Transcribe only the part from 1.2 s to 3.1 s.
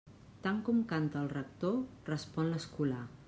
el rector, respon l'escolà.